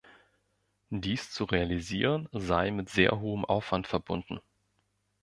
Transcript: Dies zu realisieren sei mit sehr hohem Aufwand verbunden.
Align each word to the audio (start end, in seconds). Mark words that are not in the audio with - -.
Dies 0.89 1.29
zu 1.29 1.43
realisieren 1.43 2.27
sei 2.31 2.71
mit 2.71 2.89
sehr 2.89 3.19
hohem 3.19 3.45
Aufwand 3.45 3.85
verbunden. 3.85 4.39